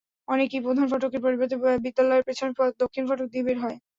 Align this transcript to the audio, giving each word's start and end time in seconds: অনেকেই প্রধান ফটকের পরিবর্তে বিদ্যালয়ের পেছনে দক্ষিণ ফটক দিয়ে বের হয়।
অনেকেই 0.27 0.63
প্রধান 0.65 0.85
ফটকের 0.91 1.21
পরিবর্তে 1.25 1.55
বিদ্যালয়ের 1.85 2.27
পেছনে 2.27 2.51
দক্ষিণ 2.79 3.03
ফটক 3.09 3.27
দিয়ে 3.31 3.45
বের 3.47 3.57
হয়। 3.63 3.77